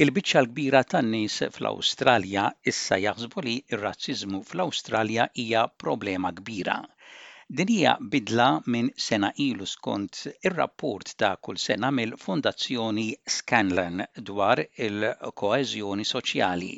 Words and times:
Il-biċċa 0.00 0.40
l-kbira 0.42 0.80
tan-nies 0.92 1.34
fl-Awstralja 1.52 2.46
issa 2.70 2.96
jaħsbu 3.02 3.42
li 3.44 3.56
r 3.76 3.82
razzizmu 3.82 4.38
fl-Awstralja 4.50 5.26
hija 5.42 5.64
problema 5.82 6.30
kbira. 6.38 6.76
Din 7.58 7.72
hija 7.74 7.92
bidla 8.14 8.46
minn 8.74 8.88
sena 9.06 9.28
ilu 9.46 9.68
skont 9.74 10.22
ir-rapport 10.32 11.12
ta' 11.20 11.34
kull 11.44 11.60
sena 11.66 11.90
mill-Fondazzjoni 11.98 13.04
Scanlan 13.36 14.00
dwar 14.30 14.62
il-koeżjoni 14.88 16.08
soċjali. 16.14 16.72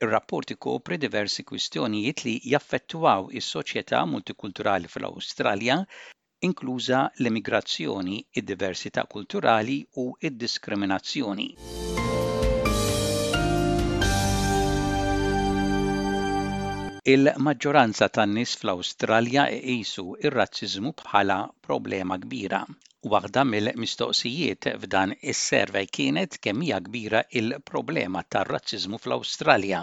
Ir-rapport 0.00 0.56
ikopri 0.56 1.00
diversi 1.04 1.44
kwistjonijiet 1.50 2.24
li 2.24 2.34
jaffettwaw 2.54 3.28
is-soċjetà 3.42 4.00
multikulturali 4.14 4.88
fl-Awstralja 4.96 5.76
inkluża 6.48 7.04
l-immigrazzjoni, 7.20 8.24
id-diversità 8.32 9.04
kulturali 9.12 9.82
u 10.06 10.12
id-diskriminazzjoni. 10.30 11.50
Il-maġġoranza 17.10 18.06
tan-nies 18.16 18.50
fl-Awstralja 18.62 19.42
jqisu 19.58 20.02
ir-razziżmu 20.28 20.90
bħala 21.02 21.36
problema 21.68 22.18
kbira. 22.24 22.58
Waħda 23.12 23.44
mill-mistoqsijiet 23.52 24.68
f'dan 24.72 25.14
is-servej 25.32 25.88
kienet 25.98 26.36
kemm 26.46 26.66
hija 26.66 26.80
kbira 26.88 27.22
il-problema 27.40 28.20
tar-razziżmu 28.36 29.00
fl-Awstralja. 29.06 29.80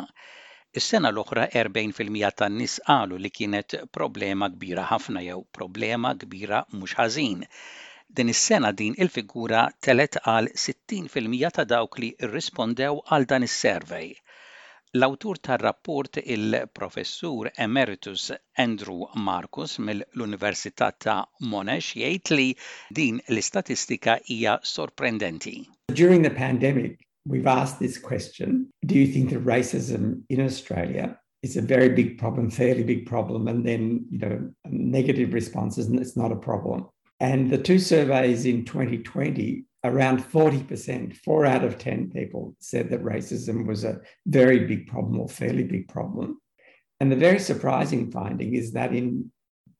Is-sena 0.82 1.10
l-oħra 1.16 1.48
40% 1.56 2.38
tan-nies 2.44 2.76
qalu 2.92 3.18
li 3.26 3.32
kienet 3.40 3.80
problema 4.00 4.52
kbira 4.58 4.84
ħafna 4.92 5.26
jew 5.30 5.42
problema 5.60 6.14
kbira 6.26 6.62
mhux 6.76 6.94
ħażin 7.00 7.42
din 8.20 8.34
is-sena 8.36 8.72
din 8.84 8.94
il-figura 9.02 9.66
telet 9.88 10.22
għal 10.22 10.54
60% 10.68 11.58
ta' 11.58 11.66
dawk 11.74 11.98
li 12.06 12.12
rrispondew 12.30 13.02
għal 13.10 13.28
dan 13.34 13.48
is 13.50 13.58
servej 13.66 14.14
L-awtur 14.96 15.36
tar-rapport 15.36 16.08
il-professur 16.24 17.50
emeritus 17.56 18.32
Andrew 18.58 19.08
Marcus 19.20 19.80
mill-Università 19.84 20.92
ta' 21.00 21.26
Monash 21.44 21.98
jgħid 22.00 22.32
li 22.32 22.46
din 22.96 23.20
l-istatistika 23.28 24.16
hija 24.32 24.58
sorprendenti. 24.64 25.68
During 25.94 26.22
the 26.22 26.30
pandemic, 26.30 27.00
we've 27.28 27.48
asked 27.62 27.80
this 27.80 27.98
question, 27.98 28.70
do 28.86 28.96
you 28.96 29.08
think 29.12 29.30
that 29.32 29.44
racism 29.46 30.22
in 30.30 30.40
Australia 30.42 31.20
is 31.44 31.58
a 31.58 31.62
very 31.62 31.90
big 31.90 32.18
problem, 32.18 32.50
fairly 32.50 32.84
big 32.84 33.06
problem, 33.06 33.48
and 33.50 33.66
then 33.66 34.06
you 34.10 34.20
know 34.20 34.40
negative 34.70 35.34
responses, 35.34 35.88
and 35.88 36.00
it's 36.00 36.16
not 36.18 36.32
a 36.32 36.36
problem. 36.36 36.86
And 37.20 37.50
the 37.50 37.58
two 37.60 37.78
surveys 37.80 38.46
in 38.46 38.66
2020 38.66 39.67
around 39.84 40.24
40%, 40.24 41.16
four 41.18 41.46
out 41.46 41.64
of 41.64 41.78
10 41.78 42.10
people 42.12 42.56
said 42.60 42.90
that 42.90 43.04
racism 43.04 43.66
was 43.68 43.84
a 43.84 44.00
very 44.26 44.66
big 44.66 44.88
problem 44.88 45.20
or 45.20 45.30
fairly 45.30 45.64
big 45.64 45.88
problem. 45.88 46.40
And 47.00 47.12
the 47.12 47.16
very 47.16 47.40
surprising 47.40 48.12
finding 48.12 48.56
is 48.56 48.74
that 48.74 48.94
in 48.96 49.32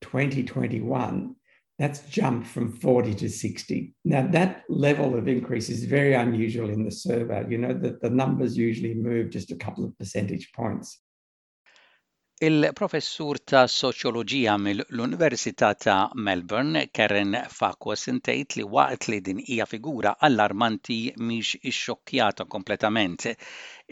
2021, 0.02 1.36
that's 1.80 2.08
jumped 2.10 2.48
from 2.48 2.72
40 2.72 3.14
to 3.16 3.30
60. 3.30 3.94
Now, 4.04 4.26
that 4.28 4.64
level 4.70 5.16
of 5.16 5.28
increase 5.28 5.70
is 5.70 5.84
very 5.86 6.14
unusual 6.14 6.70
in 6.70 6.84
the 6.84 6.92
survey. 6.92 7.46
You 7.50 7.60
know 7.60 7.74
that 7.74 8.02
the 8.02 8.10
numbers 8.10 8.58
usually 8.58 8.96
move 8.96 9.30
just 9.30 9.52
a 9.52 9.56
couple 9.56 9.86
of 9.86 9.98
percentage 9.98 10.52
points. 10.56 11.00
Il-professur 12.46 13.38
ta' 13.50 13.62
soċjoloġija 13.76 14.54
mill-Università 14.64 15.70
ta' 15.84 16.12
Melbourne, 16.26 16.84
Karen 16.94 17.32
Fakwa 17.60 17.96
sintejt 17.98 18.56
li 18.60 18.66
waqt 18.76 19.08
li 19.10 19.20
din 19.30 19.40
hija 19.48 19.66
figura 19.72 20.12
allarmanti 20.28 20.98
miex 21.30 21.56
xokkjata 21.80 22.46
kompletament. 22.58 23.26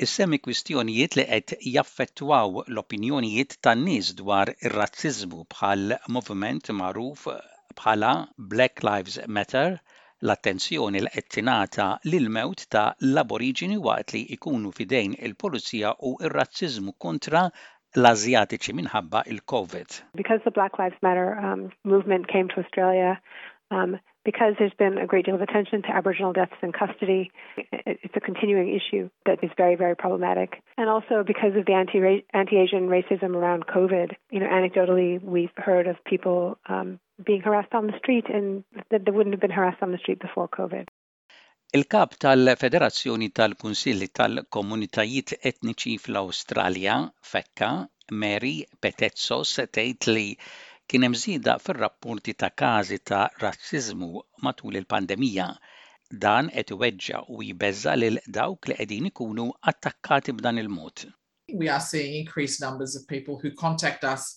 Is-semi 0.05 0.37
kwistjonijiet 0.45 1.17
li 1.21 1.25
qed 1.31 1.55
jaffettwaw 1.71 2.61
l-opinjonijiet 2.75 3.57
tan-nies 3.65 4.13
dwar 4.21 4.53
ir-razziżmu 4.55 5.41
bħal 5.55 5.97
moviment 6.19 6.69
magħruf 6.83 7.25
bħala 7.81 8.13
Black 8.55 8.85
Lives 8.91 9.17
Matter, 9.27 9.79
l-attenzjoni 10.25 10.99
l 11.01 11.09
ettinata 11.21 11.89
lil 12.13 12.29
mewt 12.37 12.67
ta' 12.75 12.89
l-aborigini 13.09 13.81
waqt 13.89 14.13
li 14.15 14.21
ikunu 14.37 14.69
fidejn 14.77 15.17
il-polizija 15.29 15.95
u 16.11 16.19
ir-razziżmu 16.27 16.93
kontra 17.07 17.47
l-Azjatiċi 17.95 18.73
minħabba 18.77 19.21
il-COVID. 19.31 19.99
Because 20.19 20.41
the 20.45 20.51
Black 20.51 20.77
Lives 20.79 20.97
Matter 21.01 21.37
um, 21.39 21.69
movement 21.83 22.27
came 22.27 22.47
to 22.49 22.59
Australia, 22.59 23.19
um, 23.71 23.97
because 24.23 24.55
there's 24.57 24.73
been 24.73 24.97
a 24.97 25.05
great 25.05 25.25
deal 25.25 25.35
of 25.35 25.41
attention 25.41 25.81
to 25.83 25.89
Aboriginal 25.95 26.33
deaths 26.33 26.57
in 26.63 26.71
custody, 26.71 27.31
it's 27.71 28.15
a 28.15 28.19
continuing 28.19 28.73
issue 28.73 29.09
that 29.27 29.43
is 29.43 29.51
very, 29.55 29.75
very 29.75 29.95
problematic. 29.95 30.61
And 30.77 30.89
also 30.89 31.23
because 31.25 31.55
of 31.55 31.65
the 31.67 31.73
anti 31.73 31.99
anti 32.33 32.57
Asian 32.57 32.89
racism 32.89 33.35
around 33.35 33.67
COVID, 33.67 34.15
you 34.31 34.39
know, 34.39 34.47
anecdotally, 34.49 35.21
we've 35.21 35.53
heard 35.57 35.85
of 35.87 35.95
people 36.05 36.57
um, 36.67 36.99
being 37.23 37.41
harassed 37.41 37.73
on 37.75 37.85
the 37.87 37.97
street 37.99 38.25
and 38.29 38.63
that 38.89 39.05
they 39.05 39.11
wouldn't 39.11 39.33
have 39.35 39.41
been 39.41 39.51
harassed 39.59 39.83
on 39.83 39.91
the 39.91 39.99
street 39.99 40.19
before 40.19 40.47
COVID. 40.47 40.87
Il-kap 41.75 42.13
tal-Federazzjoni 42.23 43.27
tal-Kunsilli 43.37 44.05
tal-Komunitajiet 44.17 45.33
Etniċi 45.49 45.95
fl-Awstralja, 46.03 46.93
Fekka, 47.31 47.67
Mary 48.21 48.53
Petezzos, 48.85 49.51
tgħid 49.75 50.07
li 50.15 50.23
kien 50.87 51.03
hemm 51.07 51.17
żieda 51.23 51.57
fir-rapporti 51.65 52.35
ta' 52.43 52.51
każi 52.63 53.01
ta' 53.11 53.25
razziżmu 53.43 54.21
matul 54.47 54.79
il-pandemija. 54.79 55.49
Dan 56.27 56.53
qed 56.55 56.71
iweġġa' 56.77 57.25
u 57.35 57.43
jbeżza 57.49 57.97
lil 57.99 58.21
dawk 58.39 58.71
li 58.71 58.79
qegħdin 58.79 59.11
ikunu 59.11 59.49
attakkati 59.73 60.37
b'dan 60.39 60.63
il-mod. 60.63 61.09
we 61.63 61.67
are 61.75 61.83
seeing 61.91 62.15
increased 62.21 62.61
numbers 62.67 62.95
of 62.95 63.01
people 63.15 63.35
who 63.43 63.51
contact 63.67 64.03
us 64.15 64.29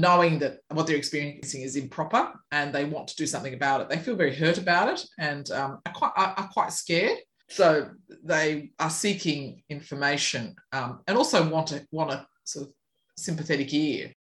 knowing 0.00 0.38
that 0.38 0.52
what 0.74 0.86
they're 0.86 0.96
experiencing 1.02 1.62
is 1.62 1.76
improper 1.76 2.22
and 2.50 2.72
they 2.74 2.84
want 2.84 3.08
to 3.08 3.14
do 3.16 3.26
something 3.26 3.54
about 3.54 3.80
it. 3.82 3.88
They 3.88 3.98
feel 3.98 4.16
very 4.16 4.34
hurt 4.34 4.58
about 4.58 4.88
it 4.92 5.06
and 5.18 5.50
um, 5.50 5.78
are, 5.86 5.92
quite, 5.92 6.12
are, 6.16 6.34
are, 6.36 6.48
quite 6.48 6.72
scared. 6.72 7.18
So 7.48 7.90
they 8.24 8.70
are 8.78 8.90
seeking 8.90 9.62
information 9.68 10.54
um, 10.72 11.00
and 11.06 11.16
also 11.18 11.48
want 11.48 11.72
a, 11.72 11.86
want 11.90 12.10
a 12.12 12.26
sort 12.44 12.66
of 12.68 12.72
sympathetic 13.16 13.72
ear. 13.74 14.12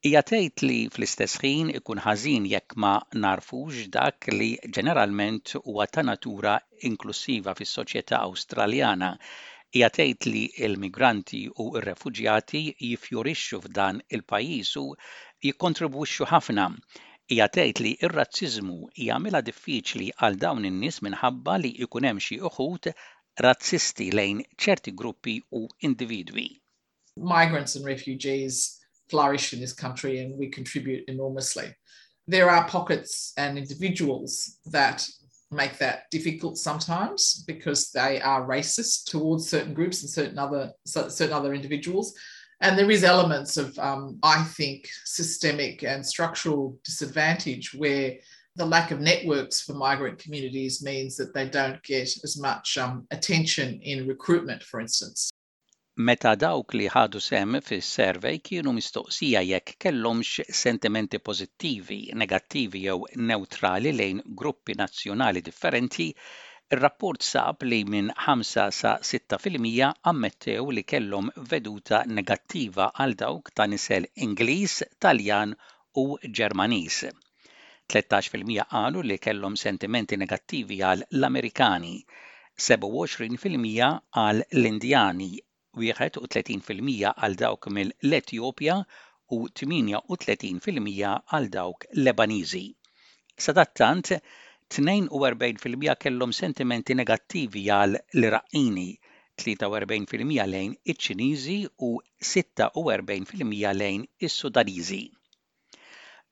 Hija 0.00 0.22
tgħid 0.24 0.62
li 0.64 0.76
fl-istess 0.88 1.34
ħin 1.42 1.74
ikun 1.76 1.98
ħażin 2.00 2.46
jekk 2.48 2.78
ma 2.80 2.94
narfux 3.20 3.82
dak 3.92 4.30
li 4.32 4.54
ġeneralment 4.72 5.58
huwa 5.60 5.84
ta' 5.92 6.00
natura 6.00 6.54
inklusiva 6.88 7.52
fis-soċjetà 7.58 8.22
Awstraljana 8.24 9.12
hija 9.70 9.90
tgħid 9.94 10.26
li 10.26 10.40
l-migranti 10.66 11.44
u 11.62 11.68
r-refuġjati 11.78 12.62
jifjorixxu 12.88 13.60
f'dan 13.64 14.00
il-pajjiż 14.16 14.70
u 14.82 14.88
jikkontribwixxu 15.46 16.26
ħafna. 16.32 16.64
Hija 17.30 17.46
tgħid 17.54 17.82
li 17.84 17.92
r-razziżmu 18.08 18.78
jagħmilha 19.06 19.42
diffiċli 19.46 20.08
għal 20.18 20.40
dawn 20.42 20.66
in-nies 20.70 20.98
minħabba 21.06 21.54
li 21.62 21.70
jkun 21.86 22.08
hemm 22.08 22.22
xi 22.26 22.40
uħud 22.50 22.90
razzisti 23.46 24.10
lejn 24.18 24.42
ċerti 24.58 24.94
gruppi 24.98 25.36
u 25.54 25.64
individwi. 25.86 26.48
Migrants 27.20 27.76
and 27.76 27.86
refugees 27.86 28.80
flourish 29.10 29.52
in 29.54 29.60
this 29.60 29.74
country 29.74 30.18
and 30.18 30.34
we 30.38 30.50
contribute 30.50 31.04
enormously. 31.06 31.70
There 32.26 32.50
are 32.50 32.66
pockets 32.68 33.32
and 33.36 33.56
individuals 33.58 34.58
that 34.70 35.06
make 35.50 35.78
that 35.78 36.04
difficult 36.10 36.56
sometimes 36.56 37.42
because 37.46 37.90
they 37.90 38.20
are 38.20 38.46
racist 38.46 39.04
towards 39.10 39.48
certain 39.48 39.74
groups 39.74 40.02
and 40.02 40.10
certain 40.10 40.38
other 40.38 40.72
certain 40.84 41.32
other 41.32 41.54
individuals. 41.54 42.14
And 42.62 42.78
there 42.78 42.90
is 42.90 43.04
elements 43.04 43.56
of, 43.56 43.76
um, 43.78 44.18
I 44.22 44.42
think, 44.42 44.86
systemic 45.04 45.82
and 45.82 46.04
structural 46.04 46.78
disadvantage 46.84 47.72
where 47.74 48.16
the 48.56 48.66
lack 48.66 48.90
of 48.90 49.00
networks 49.00 49.62
for 49.62 49.72
migrant 49.72 50.18
communities 50.18 50.82
means 50.84 51.16
that 51.16 51.32
they 51.32 51.48
don't 51.48 51.82
get 51.82 52.08
as 52.22 52.38
much 52.38 52.76
um, 52.76 53.06
attention 53.12 53.80
in 53.80 54.06
recruitment, 54.06 54.62
for 54.62 54.78
instance. 54.78 55.30
meta 56.08 56.32
dawk 56.42 56.72
li 56.78 56.86
ħadu 56.92 57.20
sem 57.22 57.56
fis-survey 57.66 58.38
kienu 58.48 58.72
mistoqsija 58.76 59.40
jekk 59.48 59.74
kellhomx 59.84 60.44
sentimenti 60.60 61.18
pożittivi, 61.26 61.98
negattivi 62.22 62.80
jew 62.86 63.02
neutrali 63.30 63.92
lejn 63.98 64.22
gruppi 64.42 64.76
nazzjonali 64.80 65.42
differenti, 65.48 66.06
il 66.72 66.80
rapport 66.84 67.26
sab 67.32 67.64
li 67.70 67.82
minn 67.94 68.08
5 68.24 68.70
sa 68.78 68.94
6% 69.08 69.90
ammettew 70.12 70.70
li 70.78 70.84
kellhom 70.94 71.28
veduta 71.52 72.00
negattiva 72.20 72.88
għal 72.96 73.18
dawk 73.24 73.52
ta' 73.56 73.68
nisel 73.72 74.08
Ingliż, 74.28 74.78
Taljan 75.04 75.52
u 76.04 76.06
Ġermaniż. 76.40 77.02
13% 77.98 78.64
qalu 78.72 79.04
li 79.12 79.20
kellhom 79.28 79.60
sentimenti 79.66 80.16
negattivi 80.24 80.80
għal 80.80 81.04
l-Amerikani, 81.20 81.94
27% 82.70 83.92
għal 84.22 84.44
l-Indjani, 84.46 85.32
31% 85.78 87.12
għal 87.16 87.34
dawk 87.40 87.66
mill-Etjopja 87.74 88.74
u 89.36 89.38
38% 89.62 91.12
għal 91.26 91.50
dawk 91.56 91.86
Lebaniżi. 92.04 92.62
Sadattant, 93.46 94.10
42% 94.78 95.94
kellhom 96.06 96.32
sentimenti 96.40 96.94
negattivi 97.02 97.64
għal 97.76 97.96
l-Iraqini, 98.00 98.88
43% 99.40 100.46
lejn 100.56 100.74
iċ-Ċiniżi 100.84 101.60
u 101.86 101.94
46% 102.32 103.74
lejn 103.84 104.10
is-Sudaniżi. 104.28 105.04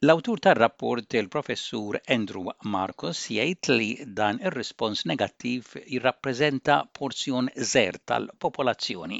L-awtur 0.00 0.38
tar-rapport 0.46 1.00
il-professur 1.18 1.96
Andrew 2.14 2.44
Marcus 2.70 3.18
jgħid 3.32 3.70
li 3.74 3.86
dan 4.20 4.36
ir-rispons 4.46 5.00
negattiv 5.10 5.72
jirrappreżenta 5.90 6.76
porzjon 6.94 7.48
żer 7.70 7.98
tal-popolazzjoni. 8.06 9.18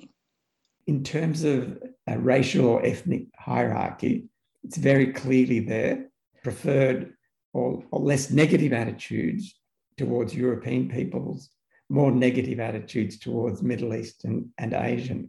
In 0.87 1.03
terms 1.03 1.43
of 1.43 1.67
a 2.07 2.17
racial 2.19 2.65
or 2.69 2.87
ethnic 2.87 3.27
hierarchy, 3.49 4.29
it's 4.63 4.77
very 4.79 5.09
clearly 5.13 5.59
there 5.59 6.07
preferred 6.45 7.13
or, 7.53 7.83
or 7.91 7.99
less 7.99 8.31
negative 8.31 8.73
attitudes 8.73 9.57
towards 9.97 10.33
European 10.33 10.89
peoples, 10.89 11.51
more 11.89 12.13
negative 12.13 12.61
attitudes 12.61 13.19
towards 13.19 13.65
Middle 13.65 13.93
Eastern 13.97 14.53
and 14.57 14.75
Asian. 14.75 15.29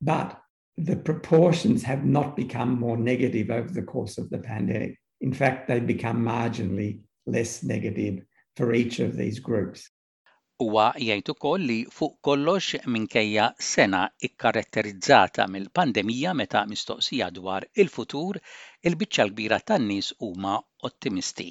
But 0.00 0.40
the 0.78 0.96
proportions 0.96 1.82
have 1.84 2.04
not 2.04 2.36
become 2.36 2.78
more 2.78 2.98
negative 2.98 3.50
over 3.50 3.70
the 3.70 3.82
course 3.82 4.18
of 4.18 4.28
the 4.30 4.38
pandemic. 4.38 5.00
In 5.20 5.32
fact, 5.32 5.68
they've 5.68 5.86
become 5.86 6.22
marginally 6.22 7.00
less 7.26 7.62
negative 7.62 8.22
for 8.56 8.74
each 8.74 8.98
of 9.00 9.16
these 9.16 9.40
groups. 9.42 9.88
Huwa 10.58 10.92
jgħid 10.96 11.26
ukoll 11.32 11.64
li 11.70 11.78
fuq 11.96 12.14
kollox 12.28 12.78
minkejja 12.94 13.48
sena 13.70 14.02
ikkaratterizzata 14.28 15.44
mill-pandemija 15.54 16.32
meta 16.42 16.62
mistoqsija 16.70 17.28
dwar 17.40 17.66
il-futur, 17.84 18.40
il 18.84 18.96
bicċa 19.04 19.26
l-kbira 19.28 19.60
tan-nies 19.72 20.14
huma 20.28 20.56
ottimisti. 20.90 21.50